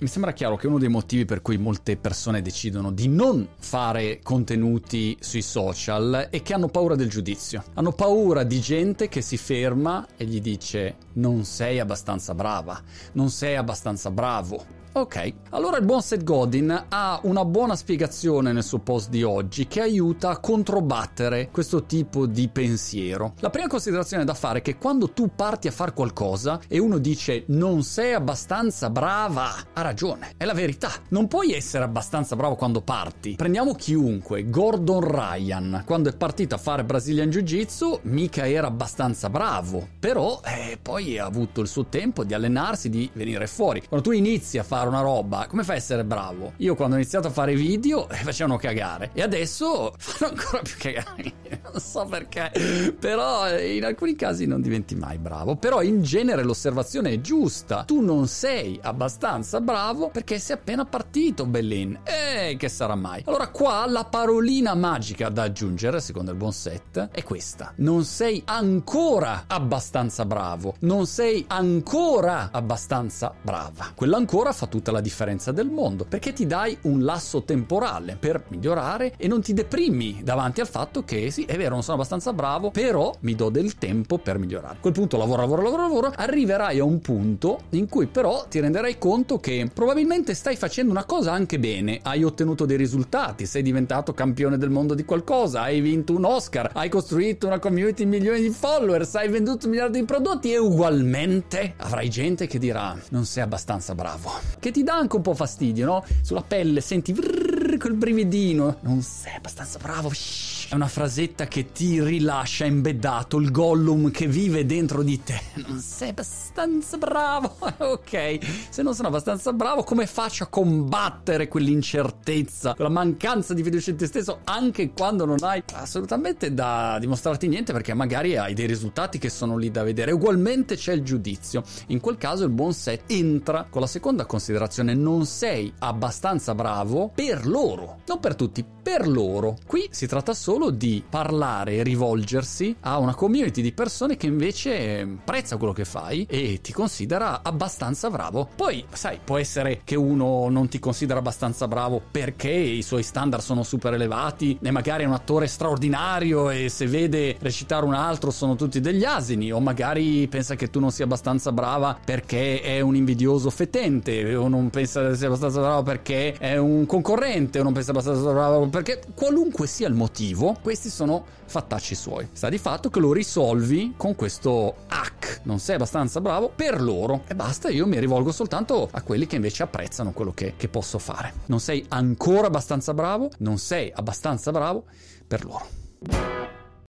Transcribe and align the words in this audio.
mi 0.00 0.06
sembra 0.06 0.32
chiaro 0.32 0.56
che 0.56 0.66
uno 0.66 0.78
dei 0.78 0.88
motivi 0.88 1.26
per 1.26 1.42
cui 1.42 1.58
molte 1.58 1.98
persone 1.98 2.40
decidono 2.40 2.90
di 2.90 3.06
non 3.06 3.46
fare 3.58 4.20
contenuti 4.22 5.14
sui 5.20 5.42
social 5.42 6.28
è 6.30 6.40
che 6.40 6.54
hanno 6.54 6.68
paura 6.68 6.94
del 6.94 7.10
giudizio. 7.10 7.62
Hanno 7.74 7.92
paura 7.92 8.42
di 8.42 8.60
gente 8.60 9.08
che 9.10 9.20
si 9.20 9.36
ferma 9.36 10.06
e 10.16 10.24
gli 10.24 10.40
dice 10.40 10.96
non 11.14 11.44
sei 11.44 11.80
abbastanza 11.80 12.34
brava, 12.34 12.80
non 13.12 13.28
sei 13.28 13.56
abbastanza 13.56 14.10
bravo. 14.10 14.79
Ok, 14.92 15.34
allora 15.50 15.76
il 15.76 15.84
buon 15.84 16.02
Seth 16.02 16.24
Godin 16.24 16.86
ha 16.88 17.20
una 17.22 17.44
buona 17.44 17.76
spiegazione 17.76 18.50
nel 18.50 18.64
suo 18.64 18.80
post 18.80 19.08
di 19.08 19.22
oggi 19.22 19.68
che 19.68 19.80
aiuta 19.80 20.30
a 20.30 20.38
controbattere 20.38 21.48
questo 21.52 21.84
tipo 21.84 22.26
di 22.26 22.48
pensiero. 22.48 23.34
La 23.38 23.50
prima 23.50 23.68
considerazione 23.68 24.24
da 24.24 24.34
fare 24.34 24.58
è 24.58 24.62
che 24.62 24.78
quando 24.78 25.10
tu 25.10 25.30
parti 25.32 25.68
a 25.68 25.70
fare 25.70 25.92
qualcosa 25.92 26.58
e 26.66 26.80
uno 26.80 26.98
dice 26.98 27.44
non 27.48 27.84
sei 27.84 28.14
abbastanza 28.14 28.90
brava, 28.90 29.54
ha 29.72 29.80
ragione, 29.80 30.32
è 30.36 30.44
la 30.44 30.54
verità. 30.54 30.90
Non 31.10 31.28
puoi 31.28 31.52
essere 31.52 31.84
abbastanza 31.84 32.34
bravo 32.34 32.56
quando 32.56 32.80
parti. 32.80 33.36
Prendiamo 33.36 33.74
chiunque, 33.76 34.50
Gordon 34.50 35.08
Ryan, 35.08 35.84
quando 35.86 36.08
è 36.08 36.16
partito 36.16 36.56
a 36.56 36.58
fare 36.58 36.82
Brazilian 36.82 37.30
Jiu 37.30 37.42
Jitsu, 37.42 38.00
mica 38.02 38.48
era 38.48 38.66
abbastanza 38.66 39.30
bravo, 39.30 39.86
però 40.00 40.40
eh, 40.44 40.80
poi 40.82 41.16
ha 41.16 41.26
avuto 41.26 41.60
il 41.60 41.68
suo 41.68 41.86
tempo 41.86 42.24
di 42.24 42.34
allenarsi, 42.34 42.90
di 42.90 43.08
venire 43.12 43.46
fuori. 43.46 43.84
Quando 43.86 44.08
tu 44.08 44.12
inizi 44.12 44.58
a 44.58 44.64
fare 44.64 44.78
fare 44.80 44.88
una 44.88 45.02
roba, 45.02 45.46
come 45.46 45.62
fai 45.62 45.74
a 45.74 45.78
essere 45.78 46.04
bravo? 46.04 46.54
Io 46.56 46.74
quando 46.74 46.94
ho 46.94 46.98
iniziato 46.98 47.26
a 47.28 47.30
fare 47.30 47.54
video 47.54 48.08
eh, 48.08 48.14
facevano 48.14 48.56
cagare 48.56 49.10
e 49.12 49.20
adesso 49.20 49.92
fanno 49.98 50.32
ancora 50.32 50.62
più 50.62 50.74
cagare. 50.78 51.32
non 51.70 51.80
so 51.80 52.06
perché, 52.06 52.94
però 52.98 53.46
eh, 53.46 53.76
in 53.76 53.84
alcuni 53.84 54.16
casi 54.16 54.46
non 54.46 54.62
diventi 54.62 54.94
mai 54.94 55.18
bravo. 55.18 55.56
Però 55.56 55.82
in 55.82 56.02
genere 56.02 56.42
l'osservazione 56.42 57.10
è 57.10 57.20
giusta. 57.20 57.84
Tu 57.84 58.00
non 58.00 58.26
sei 58.26 58.78
abbastanza 58.82 59.60
bravo 59.60 60.08
perché 60.08 60.38
sei 60.38 60.56
appena 60.56 60.86
partito, 60.86 61.44
Bellin. 61.44 62.00
E 62.04 62.56
che 62.58 62.68
sarà 62.70 62.94
mai? 62.94 63.22
Allora 63.26 63.48
qua 63.48 63.84
la 63.86 64.04
parolina 64.04 64.74
magica 64.74 65.28
da 65.28 65.42
aggiungere, 65.42 66.00
secondo 66.00 66.30
il 66.30 66.38
buon 66.38 66.52
set, 66.52 67.10
è 67.12 67.22
questa. 67.22 67.74
Non 67.76 68.04
sei 68.04 68.42
ancora 68.46 69.44
abbastanza 69.46 70.24
bravo. 70.24 70.76
Non 70.80 71.06
sei 71.06 71.44
ancora 71.48 72.48
abbastanza 72.50 73.34
brava. 73.42 73.92
Quella 73.94 74.16
ancora 74.16 74.52
fa 74.52 74.68
tutta 74.70 74.90
la 74.90 75.02
differenza 75.02 75.52
del 75.52 75.68
mondo, 75.68 76.06
perché 76.06 76.32
ti 76.32 76.46
dai 76.46 76.78
un 76.82 77.02
lasso 77.02 77.42
temporale 77.42 78.16
per 78.18 78.44
migliorare 78.48 79.12
e 79.18 79.28
non 79.28 79.42
ti 79.42 79.52
deprimi 79.52 80.20
davanti 80.24 80.62
al 80.62 80.68
fatto 80.68 81.04
che 81.04 81.30
sì, 81.30 81.44
è 81.44 81.58
vero, 81.58 81.74
non 81.74 81.82
sono 81.82 81.96
abbastanza 81.96 82.32
bravo, 82.32 82.70
però 82.70 83.12
mi 83.20 83.34
do 83.34 83.50
del 83.50 83.76
tempo 83.76 84.16
per 84.16 84.38
migliorare. 84.38 84.76
A 84.76 84.80
quel 84.80 84.94
punto 84.94 85.18
lavoro, 85.18 85.42
lavoro, 85.42 85.62
lavoro, 85.62 85.82
lavoro, 85.82 86.12
arriverai 86.16 86.78
a 86.78 86.84
un 86.84 87.00
punto 87.00 87.60
in 87.70 87.88
cui 87.88 88.06
però 88.06 88.46
ti 88.48 88.60
renderai 88.60 88.96
conto 88.96 89.38
che 89.38 89.68
probabilmente 89.72 90.34
stai 90.34 90.56
facendo 90.56 90.90
una 90.90 91.04
cosa 91.04 91.32
anche 91.32 91.58
bene, 91.58 92.00
hai 92.02 92.22
ottenuto 92.22 92.64
dei 92.64 92.76
risultati, 92.76 93.44
sei 93.44 93.62
diventato 93.62 94.14
campione 94.14 94.56
del 94.56 94.70
mondo 94.70 94.94
di 94.94 95.04
qualcosa, 95.04 95.62
hai 95.62 95.80
vinto 95.80 96.14
un 96.14 96.24
Oscar, 96.24 96.70
hai 96.74 96.88
costruito 96.88 97.46
una 97.46 97.58
community 97.58 98.04
di 98.04 98.10
milioni 98.10 98.40
di 98.40 98.50
followers, 98.50 99.16
hai 99.16 99.28
venduto 99.28 99.68
miliardi 99.68 99.98
di 99.98 100.04
prodotti 100.04 100.52
e 100.52 100.58
ugualmente 100.58 101.74
avrai 101.78 102.08
gente 102.08 102.46
che 102.46 102.58
dirà 102.58 102.96
non 103.10 103.24
sei 103.24 103.42
abbastanza 103.42 103.94
bravo 103.94 104.30
che 104.60 104.70
ti 104.70 104.84
dà 104.84 104.94
anche 104.94 105.16
un 105.16 105.22
po' 105.22 105.34
fastidio, 105.34 105.86
no? 105.86 106.04
Sulla 106.22 106.42
pelle 106.42 106.80
senti 106.80 107.12
vrrr, 107.12 107.78
quel 107.78 107.94
brividino. 107.94 108.76
Non 108.82 109.02
sei 109.02 109.34
abbastanza 109.34 109.78
bravo. 109.80 110.10
Shhh. 110.10 110.59
È 110.70 110.76
una 110.76 110.86
frasetta 110.86 111.48
che 111.48 111.72
ti 111.72 112.00
rilascia 112.00 112.64
embeddato 112.64 113.38
il 113.38 113.50
Gollum 113.50 114.12
che 114.12 114.28
vive 114.28 114.64
dentro 114.64 115.02
di 115.02 115.20
te. 115.20 115.40
Non 115.66 115.80
sei 115.80 116.10
abbastanza 116.10 116.96
bravo. 116.96 117.56
ok, 117.78 118.38
se 118.70 118.80
non 118.80 118.94
sono 118.94 119.08
abbastanza 119.08 119.52
bravo, 119.52 119.82
come 119.82 120.06
faccio 120.06 120.44
a 120.44 120.46
combattere 120.46 121.48
quell'incertezza, 121.48 122.74
quella 122.74 122.88
mancanza 122.88 123.52
di 123.52 123.64
fiducia 123.64 123.90
in 123.90 123.96
te 123.96 124.06
stesso, 124.06 124.42
anche 124.44 124.92
quando 124.92 125.24
non 125.24 125.38
hai 125.40 125.60
assolutamente 125.72 126.54
da 126.54 126.98
dimostrarti 127.00 127.48
niente, 127.48 127.72
perché 127.72 127.92
magari 127.92 128.36
hai 128.36 128.54
dei 128.54 128.66
risultati 128.66 129.18
che 129.18 129.28
sono 129.28 129.56
lì 129.56 129.72
da 129.72 129.82
vedere. 129.82 130.12
Ugualmente 130.12 130.76
c'è 130.76 130.92
il 130.92 131.02
giudizio. 131.02 131.64
In 131.88 131.98
quel 131.98 132.16
caso 132.16 132.44
il 132.44 132.50
buon 132.50 132.74
set 132.74 133.10
entra 133.10 133.66
con 133.68 133.80
la 133.80 133.88
seconda 133.88 134.24
considerazione: 134.24 134.94
non 134.94 135.26
sei 135.26 135.72
abbastanza 135.80 136.54
bravo 136.54 137.10
per 137.12 137.44
loro, 137.44 138.02
non 138.06 138.20
per 138.20 138.36
tutti, 138.36 138.64
per 138.80 139.08
loro. 139.08 139.56
Qui 139.66 139.88
si 139.90 140.06
tratta 140.06 140.32
solo 140.32 140.58
solo 140.60 140.70
di 140.70 141.02
parlare 141.08 141.76
e 141.76 141.82
rivolgersi 141.82 142.76
a 142.80 142.98
una 142.98 143.14
community 143.14 143.62
di 143.62 143.72
persone 143.72 144.18
che 144.18 144.26
invece 144.26 145.00
apprezza 145.00 145.56
quello 145.56 145.72
che 145.72 145.86
fai 145.86 146.26
e 146.28 146.60
ti 146.60 146.70
considera 146.72 147.40
abbastanza 147.42 148.10
bravo. 148.10 148.46
Poi, 148.54 148.84
sai, 148.92 149.18
può 149.24 149.38
essere 149.38 149.80
che 149.84 149.96
uno 149.96 150.50
non 150.50 150.68
ti 150.68 150.78
considera 150.78 151.20
abbastanza 151.20 151.66
bravo 151.66 152.02
perché 152.10 152.50
i 152.50 152.82
suoi 152.82 153.02
standard 153.02 153.42
sono 153.42 153.62
super 153.62 153.94
elevati 153.94 154.58
e 154.60 154.70
magari 154.70 155.04
è 155.04 155.06
un 155.06 155.14
attore 155.14 155.46
straordinario 155.46 156.50
e 156.50 156.68
se 156.68 156.86
vede 156.86 157.36
recitare 157.40 157.86
un 157.86 157.94
altro 157.94 158.30
sono 158.30 158.54
tutti 158.54 158.80
degli 158.80 159.04
asini 159.04 159.50
o 159.50 159.60
magari 159.60 160.28
pensa 160.28 160.56
che 160.56 160.68
tu 160.68 160.78
non 160.78 160.90
sia 160.90 161.06
abbastanza 161.06 161.52
brava 161.52 161.98
perché 162.04 162.60
è 162.60 162.80
un 162.80 162.96
invidioso 162.96 163.48
fetente 163.48 164.34
o 164.34 164.48
non 164.48 164.68
pensa 164.68 165.08
che 165.08 165.16
sia 165.16 165.28
abbastanza 165.28 165.60
bravo 165.60 165.82
perché 165.84 166.34
è 166.34 166.58
un 166.58 166.84
concorrente 166.84 167.60
o 167.60 167.62
non 167.62 167.72
pensa 167.72 167.92
abbastanza 167.92 168.30
bravo 168.30 168.68
perché 168.68 169.00
qualunque 169.14 169.66
sia 169.66 169.88
il 169.88 169.94
motivo 169.94 170.49
questi 170.60 170.88
sono 170.88 171.24
fattacci 171.46 171.94
suoi. 171.94 172.28
Sta 172.32 172.48
di 172.48 172.58
fatto 172.58 172.90
che 172.90 173.00
lo 173.00 173.12
risolvi 173.12 173.94
con 173.96 174.14
questo 174.14 174.74
hack. 174.88 175.40
Non 175.44 175.58
sei 175.58 175.76
abbastanza 175.76 176.20
bravo 176.20 176.50
per 176.54 176.80
loro 176.80 177.22
e 177.26 177.34
basta, 177.34 177.68
io 177.68 177.86
mi 177.86 177.98
rivolgo 177.98 178.32
soltanto 178.32 178.88
a 178.90 179.02
quelli 179.02 179.26
che 179.26 179.36
invece 179.36 179.62
apprezzano 179.62 180.12
quello 180.12 180.32
che, 180.32 180.54
che 180.56 180.68
posso 180.68 180.98
fare. 180.98 181.32
Non 181.46 181.60
sei 181.60 181.84
ancora 181.88 182.46
abbastanza 182.46 182.94
bravo, 182.94 183.30
non 183.38 183.58
sei 183.58 183.90
abbastanza 183.94 184.50
bravo 184.50 184.84
per 185.26 185.44
loro. 185.44 186.39